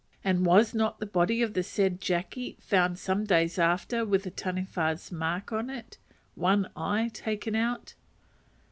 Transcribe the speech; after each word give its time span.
And 0.23 0.47
was 0.47 0.73
not 0.73 0.97
the 0.99 1.05
body 1.05 1.43
of 1.43 1.53
the 1.53 1.61
said 1.61 2.01
Jackey 2.01 2.57
found 2.59 2.97
some 2.97 3.23
days 3.23 3.59
after 3.59 4.03
with 4.03 4.23
the 4.23 4.31
Taniwha's 4.31 5.11
mark 5.11 5.51
on 5.53 5.69
it, 5.69 5.99
one 6.33 6.71
eye 6.75 7.11
taken 7.13 7.53
out?" 7.53 7.93